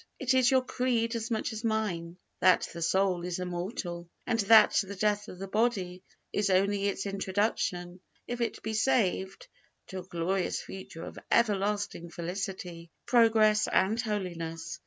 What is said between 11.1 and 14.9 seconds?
everlasting felicity, progress, and holiness.